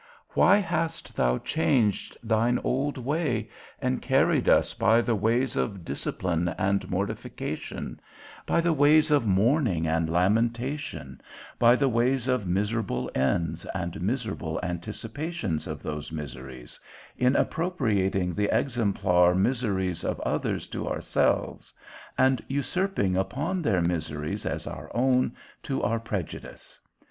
[0.29, 6.47] Why hast thou changed thine old way, and carried us by the ways of discipline
[6.57, 7.99] and mortification,
[8.47, 11.21] by the ways of mourning and lamentation,
[11.59, 16.79] by the ways of miserable ends and miserable anticipations of those miseries,
[17.15, 21.75] in appropriating the exemplar miseries of others to ourselves,
[22.17, 26.79] and usurping upon their miseries as our own, to our prejudice?